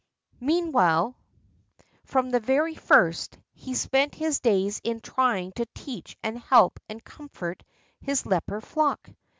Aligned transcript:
Meanwhile, 0.39 1.15
from 2.05 2.31
the 2.31 2.39
very 2.39 2.73
first, 2.73 3.37
he 3.53 3.75
spent 3.75 4.15
his 4.15 4.39
days 4.39 4.81
in 4.83 4.99
trying 4.99 5.51
to 5.57 5.67
teach 5.75 6.17
and 6.23 6.39
help 6.39 6.79
and 6.89 7.03
comfort 7.03 7.61
his 7.99 8.25
leper 8.25 8.61
flock. 8.61 9.11